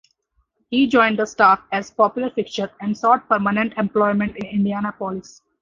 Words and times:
He 0.71 0.87
joined 0.87 1.19
the 1.19 1.27
staff 1.27 1.59
as 1.71 1.91
a 1.91 1.93
popular 1.93 2.31
fixture, 2.31 2.71
and 2.81 2.97
sought 2.97 3.29
permanent 3.29 3.73
employment 3.77 4.35
in 4.37 4.47
Indianapolis. 4.47 5.43